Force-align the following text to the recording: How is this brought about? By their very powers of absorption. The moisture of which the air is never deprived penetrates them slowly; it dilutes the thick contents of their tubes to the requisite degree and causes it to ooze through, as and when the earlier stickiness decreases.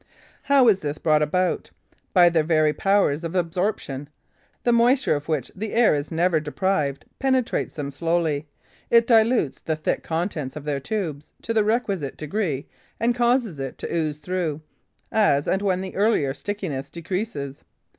How 0.41 0.67
is 0.67 0.79
this 0.79 0.97
brought 0.97 1.21
about? 1.21 1.69
By 2.11 2.29
their 2.29 2.41
very 2.41 2.73
powers 2.73 3.23
of 3.23 3.35
absorption. 3.35 4.09
The 4.63 4.71
moisture 4.71 5.13
of 5.13 5.27
which 5.27 5.51
the 5.55 5.73
air 5.73 5.93
is 5.93 6.11
never 6.11 6.39
deprived 6.39 7.05
penetrates 7.19 7.75
them 7.75 7.91
slowly; 7.91 8.47
it 8.89 9.05
dilutes 9.05 9.59
the 9.59 9.75
thick 9.75 10.01
contents 10.01 10.55
of 10.55 10.63
their 10.65 10.79
tubes 10.79 11.33
to 11.43 11.53
the 11.53 11.63
requisite 11.63 12.17
degree 12.17 12.65
and 12.99 13.13
causes 13.13 13.59
it 13.59 13.77
to 13.77 13.93
ooze 13.93 14.17
through, 14.17 14.61
as 15.11 15.47
and 15.47 15.61
when 15.61 15.81
the 15.81 15.95
earlier 15.95 16.33
stickiness 16.33 16.89
decreases. 16.89 17.63